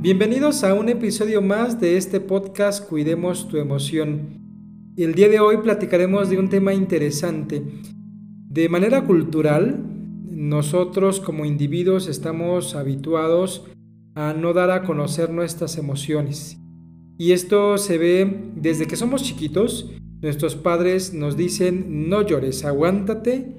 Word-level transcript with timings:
Bienvenidos 0.00 0.62
a 0.62 0.74
un 0.74 0.88
episodio 0.88 1.42
más 1.42 1.80
de 1.80 1.96
este 1.96 2.20
podcast 2.20 2.88
Cuidemos 2.88 3.48
tu 3.48 3.56
emoción. 3.56 4.94
El 4.96 5.12
día 5.16 5.28
de 5.28 5.40
hoy 5.40 5.56
platicaremos 5.56 6.30
de 6.30 6.38
un 6.38 6.48
tema 6.48 6.72
interesante. 6.72 7.64
De 8.48 8.68
manera 8.68 9.02
cultural, 9.02 9.84
nosotros 10.30 11.18
como 11.18 11.44
individuos 11.44 12.06
estamos 12.06 12.76
habituados 12.76 13.66
a 14.14 14.34
no 14.34 14.52
dar 14.52 14.70
a 14.70 14.84
conocer 14.84 15.30
nuestras 15.30 15.76
emociones. 15.78 16.60
Y 17.18 17.32
esto 17.32 17.76
se 17.76 17.98
ve 17.98 18.52
desde 18.54 18.86
que 18.86 18.94
somos 18.94 19.24
chiquitos. 19.24 19.90
Nuestros 20.22 20.54
padres 20.54 21.12
nos 21.12 21.36
dicen, 21.36 22.08
no 22.08 22.22
llores, 22.22 22.64
aguántate, 22.64 23.56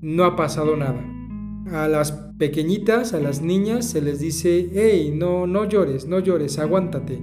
no 0.00 0.26
ha 0.26 0.36
pasado 0.36 0.76
nada. 0.76 1.04
A 1.70 1.88
las 1.88 2.12
pequeñitas, 2.38 3.14
a 3.14 3.20
las 3.20 3.40
niñas, 3.40 3.88
se 3.88 4.02
les 4.02 4.20
dice, 4.20 4.70
hey, 4.72 5.12
no, 5.14 5.46
no 5.46 5.68
llores, 5.68 6.06
no 6.06 6.18
llores, 6.18 6.58
aguántate. 6.58 7.22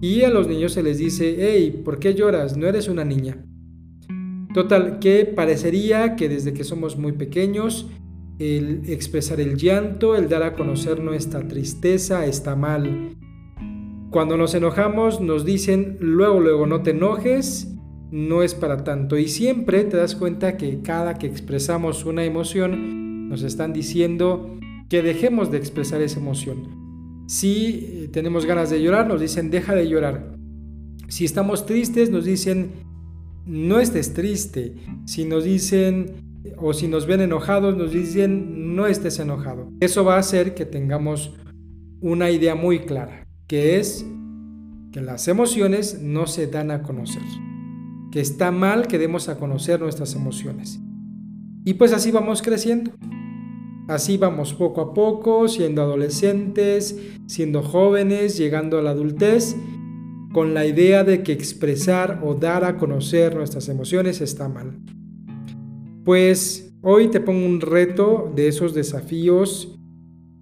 Y 0.00 0.22
a 0.22 0.30
los 0.30 0.48
niños 0.48 0.72
se 0.72 0.82
les 0.82 0.98
dice, 0.98 1.36
hey, 1.38 1.82
¿por 1.84 1.98
qué 1.98 2.14
lloras? 2.14 2.56
No 2.56 2.66
eres 2.66 2.88
una 2.88 3.04
niña. 3.04 3.44
Total, 4.54 4.98
que 4.98 5.24
parecería 5.24 6.16
que 6.16 6.28
desde 6.28 6.52
que 6.52 6.64
somos 6.64 6.96
muy 6.96 7.12
pequeños, 7.12 7.88
el 8.38 8.82
expresar 8.88 9.40
el 9.40 9.56
llanto, 9.56 10.14
el 10.14 10.28
dar 10.28 10.42
a 10.42 10.54
conocer 10.54 11.00
nuestra 11.00 11.46
tristeza 11.46 12.26
está 12.26 12.56
mal. 12.56 13.16
Cuando 14.10 14.36
nos 14.36 14.54
enojamos 14.54 15.20
nos 15.20 15.44
dicen, 15.44 15.98
luego, 16.00 16.40
luego, 16.40 16.66
no 16.66 16.82
te 16.82 16.90
enojes, 16.90 17.74
no 18.10 18.42
es 18.42 18.54
para 18.54 18.84
tanto. 18.84 19.18
Y 19.18 19.28
siempre 19.28 19.84
te 19.84 19.96
das 19.96 20.14
cuenta 20.14 20.56
que 20.56 20.80
cada 20.80 21.18
que 21.18 21.26
expresamos 21.26 22.04
una 22.04 22.24
emoción, 22.24 22.97
nos 23.28 23.42
están 23.42 23.72
diciendo 23.72 24.58
que 24.88 25.02
dejemos 25.02 25.50
de 25.50 25.58
expresar 25.58 26.00
esa 26.00 26.18
emoción. 26.18 27.24
Si 27.28 28.08
tenemos 28.12 28.46
ganas 28.46 28.70
de 28.70 28.82
llorar, 28.82 29.06
nos 29.06 29.20
dicen 29.20 29.50
deja 29.50 29.74
de 29.74 29.88
llorar. 29.88 30.34
Si 31.08 31.24
estamos 31.24 31.66
tristes, 31.66 32.10
nos 32.10 32.24
dicen 32.24 32.70
no 33.44 33.80
estés 33.80 34.14
triste. 34.14 34.74
Si 35.06 35.24
nos 35.24 35.44
dicen 35.44 36.42
o 36.56 36.72
si 36.72 36.88
nos 36.88 37.06
ven 37.06 37.20
enojados, 37.20 37.76
nos 37.76 37.92
dicen 37.92 38.74
no 38.74 38.86
estés 38.86 39.18
enojado. 39.18 39.70
Eso 39.80 40.04
va 40.04 40.16
a 40.16 40.20
hacer 40.20 40.54
que 40.54 40.64
tengamos 40.64 41.34
una 42.00 42.30
idea 42.30 42.54
muy 42.54 42.80
clara, 42.80 43.26
que 43.46 43.78
es 43.78 44.06
que 44.92 45.00
las 45.00 45.28
emociones 45.28 46.00
no 46.00 46.26
se 46.26 46.46
dan 46.46 46.70
a 46.70 46.82
conocer. 46.82 47.22
Que 48.10 48.20
está 48.20 48.50
mal 48.50 48.86
que 48.86 48.98
demos 48.98 49.28
a 49.28 49.38
conocer 49.38 49.80
nuestras 49.80 50.14
emociones. 50.14 50.80
Y 51.64 51.74
pues 51.74 51.92
así 51.92 52.10
vamos 52.10 52.40
creciendo. 52.40 52.92
Así 53.88 54.18
vamos 54.18 54.52
poco 54.52 54.82
a 54.82 54.92
poco, 54.92 55.48
siendo 55.48 55.80
adolescentes, 55.80 56.94
siendo 57.26 57.62
jóvenes, 57.62 58.36
llegando 58.36 58.78
a 58.78 58.82
la 58.82 58.90
adultez, 58.90 59.56
con 60.34 60.52
la 60.52 60.66
idea 60.66 61.04
de 61.04 61.22
que 61.22 61.32
expresar 61.32 62.20
o 62.22 62.34
dar 62.34 62.64
a 62.64 62.76
conocer 62.76 63.34
nuestras 63.34 63.66
emociones 63.70 64.20
está 64.20 64.46
mal. 64.46 64.78
Pues 66.04 66.74
hoy 66.82 67.08
te 67.08 67.20
pongo 67.20 67.46
un 67.46 67.62
reto 67.62 68.30
de 68.36 68.48
esos 68.48 68.74
desafíos 68.74 69.78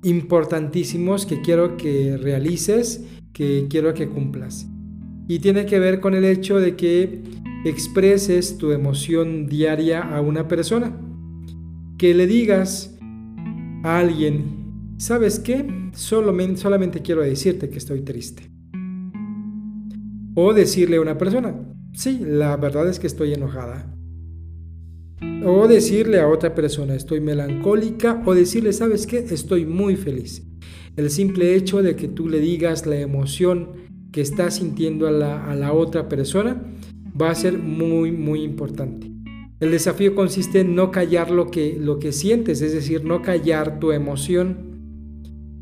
importantísimos 0.03 1.25
que 1.25 1.41
quiero 1.41 1.77
que 1.77 2.17
realices, 2.17 3.05
que 3.33 3.69
quiero 3.71 3.95
que 3.95 4.09
cumplas. 4.09 4.67
Y 5.29 5.39
tiene 5.39 5.67
que 5.67 5.79
ver 5.79 6.01
con 6.01 6.15
el 6.15 6.25
hecho 6.25 6.59
de 6.59 6.75
que 6.75 7.23
expreses 7.65 8.59
tu 8.59 8.73
emoción 8.73 9.47
diaria 9.47 10.01
a 10.01 10.21
una 10.21 10.49
persona. 10.49 11.01
Que 11.97 12.13
le 12.13 12.27
digas, 12.27 12.96
a 13.87 14.01
alguien, 14.01 14.97
¿sabes 14.99 15.39
qué? 15.39 15.65
Solamente, 15.95 16.61
solamente 16.61 17.03
quiero 17.03 17.23
decirte 17.23 17.71
que 17.71 17.79
estoy 17.79 18.01
triste. 18.03 18.51
O 20.35 20.53
decirle 20.53 20.97
a 20.97 21.01
una 21.01 21.17
persona, 21.17 21.55
sí, 21.95 22.19
la 22.21 22.57
verdad 22.57 22.89
es 22.89 22.99
que 22.99 23.07
estoy 23.07 23.33
enojada. 23.33 23.95
O 25.45 25.69
decirle 25.69 26.19
a 26.19 26.29
otra 26.29 26.53
persona, 26.53 26.97
estoy 26.97 27.21
melancólica. 27.21 28.23
O 28.27 28.35
decirle, 28.35 28.73
¿sabes 28.73 29.07
qué? 29.07 29.19
Estoy 29.19 29.65
muy 29.65 29.95
feliz. 29.95 30.45
El 30.97 31.09
simple 31.11 31.55
hecho 31.55 31.81
de 31.81 31.95
que 31.95 32.09
tú 32.09 32.29
le 32.29 32.41
digas 32.41 32.87
la 32.87 32.97
emoción 32.97 33.69
que 34.11 34.21
estás 34.21 34.57
sintiendo 34.57 35.07
a 35.07 35.13
la, 35.13 35.49
a 35.49 35.55
la 35.55 35.73
otra 35.73 36.09
persona 36.09 36.61
va 37.21 37.31
a 37.31 37.35
ser 37.37 37.59
muy, 37.59 38.11
muy 38.11 38.43
importante. 38.43 39.16
El 39.59 39.71
desafío 39.71 40.15
consiste 40.15 40.61
en 40.61 40.75
no 40.75 40.91
callar 40.91 41.31
lo 41.31 41.51
que, 41.51 41.79
lo 41.81 41.99
que 41.99 42.13
sientes, 42.13 42.61
es 42.61 42.73
decir, 42.75 43.05
no 43.05 43.23
callar 43.23 43.79
tu 43.81 43.93
emoción. 43.93 44.77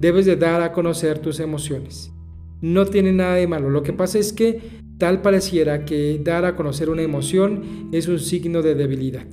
Debes 0.00 0.26
de 0.26 0.34
dar 0.36 0.62
a 0.62 0.72
conocer 0.72 1.20
tus 1.20 1.38
emociones. 1.38 2.12
No 2.60 2.86
tiene 2.86 3.12
nada 3.12 3.36
de 3.36 3.46
malo. 3.46 3.70
Lo 3.70 3.84
que 3.84 3.92
pasa 3.92 4.18
es 4.18 4.32
que 4.32 4.60
tal 4.98 5.22
pareciera 5.22 5.84
que 5.84 6.20
dar 6.22 6.44
a 6.44 6.56
conocer 6.56 6.90
una 6.90 7.02
emoción 7.02 7.88
es 7.92 8.08
un 8.08 8.18
signo 8.18 8.62
de 8.62 8.74
debilidad. 8.74 9.26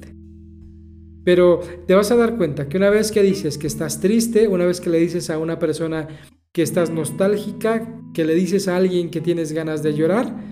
Pero 1.23 1.61
te 1.87 1.95
vas 1.95 2.11
a 2.11 2.15
dar 2.15 2.37
cuenta 2.37 2.67
que 2.67 2.77
una 2.77 2.89
vez 2.89 3.11
que 3.11 3.23
dices 3.23 3.57
que 3.57 3.67
estás 3.67 3.99
triste, 3.99 4.47
una 4.47 4.65
vez 4.65 4.79
que 4.79 4.89
le 4.91 4.99
dices 4.99 5.29
a 5.31 5.39
una 5.39 5.57
persona 5.57 6.07
que 6.51 6.61
estás 6.61 6.91
nostálgica, 6.91 7.99
que 8.13 8.25
le 8.25 8.35
dices 8.35 8.67
a 8.67 8.75
alguien 8.75 9.09
que 9.09 9.21
tienes 9.21 9.53
ganas 9.53 9.81
de 9.81 9.93
llorar, 9.93 10.50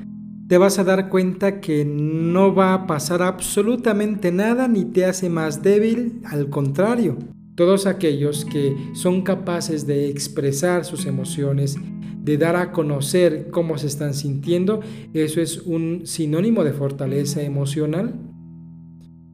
te 0.49 0.57
vas 0.57 0.79
a 0.79 0.83
dar 0.83 1.09
cuenta 1.09 1.61
que 1.61 1.85
no 1.85 2.55
va 2.55 2.73
a 2.73 2.87
pasar 2.87 3.21
absolutamente 3.21 4.31
nada 4.31 4.67
ni 4.67 4.83
te 4.83 5.05
hace 5.05 5.29
más 5.29 5.61
débil, 5.61 6.21
al 6.25 6.49
contrario. 6.49 7.17
Todos 7.53 7.85
aquellos 7.85 8.45
que 8.45 8.75
son 8.93 9.21
capaces 9.21 9.85
de 9.85 10.09
expresar 10.09 10.85
sus 10.85 11.05
emociones, 11.05 11.77
de 12.23 12.37
dar 12.39 12.55
a 12.55 12.71
conocer 12.71 13.51
cómo 13.51 13.77
se 13.77 13.85
están 13.85 14.15
sintiendo, 14.15 14.79
eso 15.13 15.39
es 15.39 15.59
un 15.59 16.07
sinónimo 16.07 16.63
de 16.63 16.73
fortaleza 16.73 17.43
emocional. 17.43 18.15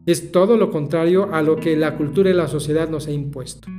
Es 0.05 0.33
todo 0.33 0.57
lo 0.57 0.69
contrario 0.69 1.33
a 1.33 1.41
lo 1.41 1.55
que 1.55 1.77
la 1.77 1.95
cultura 1.95 2.29
y 2.29 2.33
la 2.33 2.49
sociedad 2.49 2.89
nos 2.89 3.07
ha 3.07 3.11
impuesto. 3.11 3.69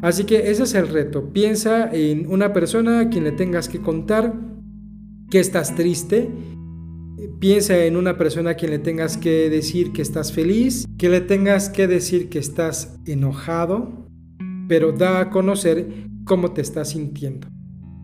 Así 0.00 0.24
que 0.24 0.50
ese 0.50 0.62
es 0.62 0.74
el 0.74 0.88
reto. 0.88 1.34
Piensa 1.34 1.90
en 1.92 2.26
una 2.32 2.54
persona 2.54 3.00
a 3.00 3.08
quien 3.10 3.24
le 3.24 3.32
tengas 3.32 3.68
que 3.68 3.82
contar 3.82 4.55
que 5.30 5.40
estás 5.40 5.74
triste, 5.74 6.28
piensa 7.40 7.84
en 7.84 7.96
una 7.96 8.16
persona 8.16 8.50
a 8.50 8.54
quien 8.54 8.70
le 8.70 8.78
tengas 8.78 9.16
que 9.16 9.50
decir 9.50 9.92
que 9.92 10.02
estás 10.02 10.32
feliz, 10.32 10.86
que 10.98 11.08
le 11.08 11.20
tengas 11.20 11.68
que 11.68 11.86
decir 11.86 12.28
que 12.28 12.38
estás 12.38 12.98
enojado, 13.06 14.08
pero 14.68 14.92
da 14.92 15.20
a 15.20 15.30
conocer 15.30 15.88
cómo 16.24 16.52
te 16.52 16.60
estás 16.60 16.90
sintiendo. 16.90 17.48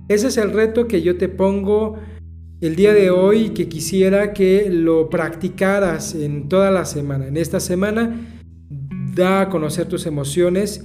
Ese 0.09 0.29
es 0.29 0.37
el 0.37 0.53
reto 0.53 0.87
que 0.89 1.03
yo 1.03 1.17
te 1.17 1.29
pongo 1.29 1.97
el 2.61 2.77
día 2.77 2.93
de 2.93 3.11
hoy 3.11 3.47
y 3.47 3.51
que 3.51 3.69
quisiera 3.69 4.33
que 4.33 4.69
lo 4.71 5.11
practicaras 5.11 6.15
en 6.15 6.49
toda 6.49 6.71
la 6.71 6.85
semana. 6.85 7.27
En 7.27 7.37
esta 7.37 7.61
semana, 7.61 8.15
da 9.15 9.43
a 9.43 9.49
conocer 9.49 9.87
tus 9.87 10.07
emociones 10.07 10.85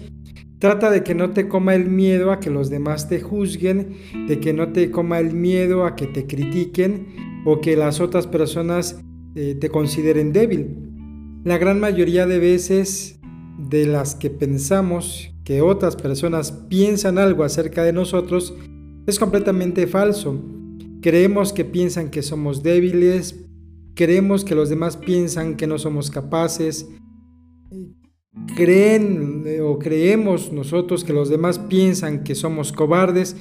Trata 0.60 0.90
de 0.90 1.04
que 1.04 1.14
no 1.14 1.32
te 1.32 1.48
coma 1.48 1.76
el 1.76 1.88
miedo 1.88 2.32
a 2.32 2.40
que 2.40 2.50
los 2.50 2.70
demás 2.70 3.08
te 3.08 3.22
juzguen, 3.22 3.96
de 4.28 4.40
que 4.40 4.54
no 4.54 4.72
te 4.74 4.90
coma 4.90 5.20
el 5.20 5.34
miedo 5.34 5.86
a 5.86 5.96
que 5.96 6.08
te 6.08 6.26
critiquen 6.26 7.44
o 7.46 7.62
que 7.62 7.76
las 7.76 8.00
otras 8.00 8.26
personas 8.26 9.00
eh, 9.36 9.56
te 9.60 9.70
consideren 9.70 10.34
débil. 10.34 10.76
La 11.44 11.60
gran 11.60 11.80
mayoría 11.80 12.26
de 12.26 12.40
veces 12.40 13.20
de 13.70 13.86
las 13.86 14.16
que 14.16 14.32
pensamos 14.32 15.32
que 15.44 15.62
otras 15.62 15.96
personas 15.96 16.52
piensan 16.52 17.20
algo 17.20 17.44
acerca 17.44 17.84
de 17.84 17.94
nosotros 17.94 18.56
es 19.06 19.20
completamente 19.20 19.86
falso. 19.86 20.44
Creemos 21.02 21.54
que 21.54 21.66
piensan 21.66 22.10
que 22.10 22.24
somos 22.24 22.64
débiles, 22.64 23.46
creemos 23.94 24.44
que 24.44 24.56
los 24.56 24.70
demás 24.70 24.98
piensan 24.98 25.56
que 25.56 25.68
no 25.68 25.78
somos 25.78 26.10
capaces, 26.10 26.88
creen 28.56 29.44
eh, 29.46 29.62
o 29.62 29.80
creemos 29.80 30.52
nosotros 30.52 31.04
que 31.04 31.14
los 31.14 31.30
demás 31.30 31.60
piensan 31.60 32.24
que 32.24 32.36
somos 32.36 32.72
cobardes, 32.72 33.36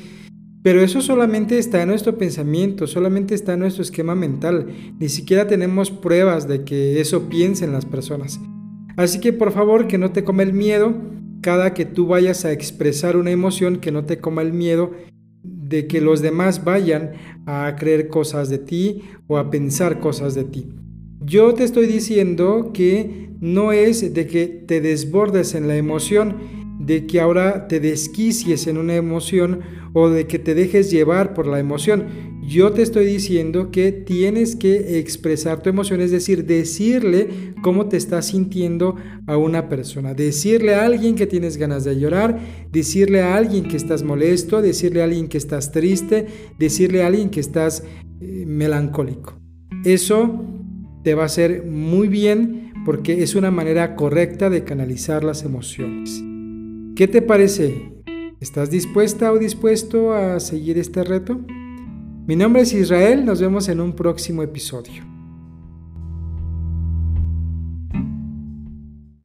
pero 0.63 0.81
eso 0.81 1.01
solamente 1.01 1.59
está 1.59 1.83
en 1.83 1.89
nuestro 1.89 2.19
pensamiento, 2.19 2.87
solamente 2.87 3.35
está 3.35 3.55
en 3.55 3.61
nuestro 3.61 3.83
esquema 3.83 4.15
mental. 4.15 4.67
Ni 4.99 5.09
siquiera 5.09 5.47
tenemos 5.47 5.91
pruebas 5.91 6.49
de 6.49 6.65
que 6.65 7.01
eso 7.01 7.29
piensen 7.29 7.73
las 7.73 7.85
personas. 7.85 8.41
Así 8.97 9.21
que 9.21 9.33
por 9.33 9.53
favor 9.53 9.87
que 9.87 9.99
no 9.99 10.11
te 10.11 10.25
coma 10.25 10.43
el 10.43 10.53
miedo 10.53 10.95
cada 11.41 11.75
que 11.75 11.85
tú 11.85 12.09
vayas 12.09 12.45
a 12.45 12.53
expresar 12.53 13.17
una 13.17 13.31
emoción, 13.31 13.77
que 13.77 13.93
no 13.93 14.05
te 14.05 14.19
coma 14.19 14.43
el 14.43 14.53
miedo 14.53 14.91
de 15.45 15.87
que 15.87 16.01
los 16.01 16.21
demás 16.21 16.65
vayan 16.65 17.13
a 17.47 17.77
creer 17.79 18.09
cosas 18.09 18.49
de 18.49 18.59
ti 18.59 19.03
o 19.29 19.39
a 19.39 19.51
pensar 19.51 20.01
cosas 20.01 20.35
de 20.35 20.45
ti. 20.45 20.69
Yo 21.27 21.55
te 21.55 21.65
estoy 21.65 21.87
diciendo 21.87 22.71
que 22.73 23.31
no 23.41 23.73
es 23.73 24.15
de 24.15 24.29
que 24.29 24.47
te 24.47 24.81
desbordes 24.81 25.57
en 25.57 25.67
la 25.67 25.77
emoción, 25.77 26.37
de 26.79 27.07
que 27.07 27.19
ahora 27.19 27.67
te 27.67 27.81
desquicies 27.81 28.69
en 28.69 28.79
una 28.79 28.95
emoción 28.95 29.63
o 29.93 30.09
de 30.09 30.29
que 30.29 30.39
te 30.39 30.55
dejes 30.55 30.89
llevar 30.93 31.35
por 31.35 31.49
la 31.49 31.59
emoción. 31.59 32.37
yo 32.47 32.71
te 32.71 32.83
estoy 32.83 33.07
diciendo 33.07 33.73
que 33.73 33.91
tienes 33.91 34.55
que 34.55 35.01
expresar 35.01 35.63
tu 35.63 35.69
emoción, 35.69 36.01
es 36.01 36.13
decir, 36.13 36.45
decirle 36.45 37.55
cómo 37.61 37.89
te 37.89 37.97
estás 37.97 38.27
sintiendo 38.27 38.95
a 39.27 39.37
una 39.37 39.69
persona, 39.69 40.15
decirle 40.15 40.77
a 40.77 40.85
alguien 40.85 41.17
que 41.17 41.27
tienes 41.27 41.57
ganas 41.57 41.83
de 41.83 41.99
llorar, 41.99 42.39
decirle 42.71 43.23
a 43.23 43.37
alguien 43.37 43.67
que 43.67 43.77
estás 43.77 44.05
molesto, 44.05 44.63
decirle 44.63 45.01
a 45.01 45.07
alguien 45.07 45.27
que 45.27 45.39
estás 45.39 45.73
triste, 45.73 46.27
decirle 46.57 47.03
a 47.03 47.09
alguien 47.09 47.31
que 47.31 47.41
estás 47.41 47.83
eh, 48.21 48.45
melancólico. 48.47 49.41
Eso 49.85 50.56
te 51.07 51.15
va 51.15 51.23
a 51.23 51.27
hacer 51.27 51.65
muy 51.65 52.09
bien 52.09 52.73
porque 52.85 53.23
es 53.23 53.37
una 53.37 53.53
manera 53.53 53.95
correcta 53.95 54.51
de 54.51 54.65
canalizar 54.65 55.23
las 55.23 55.45
emociones. 55.45 56.21
¿Qué 56.97 57.07
te 57.07 57.23
parece? 57.23 57.93
¿Estás 58.41 58.73
dispuesta 58.73 59.31
o 59.31 59.39
dispuesto 59.39 60.13
a 60.13 60.41
seguir 60.41 60.79
este 60.79 61.05
reto? 61.05 61.39
Mi 62.27 62.35
nombre 62.35 62.63
es 62.63 62.73
Israel, 62.73 63.25
nos 63.25 63.41
vemos 63.41 63.69
en 63.69 63.81
un 63.81 63.93
próximo 63.93 64.43
episodio. 64.43 65.16